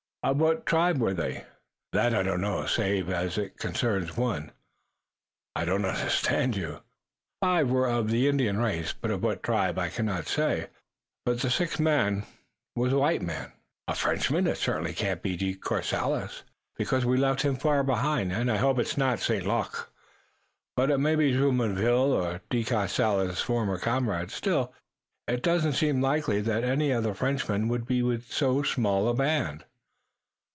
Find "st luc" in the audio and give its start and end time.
19.19-19.91